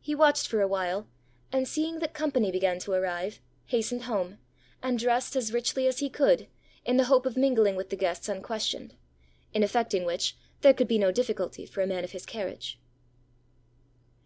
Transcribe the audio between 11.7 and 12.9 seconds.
a man of his carriage.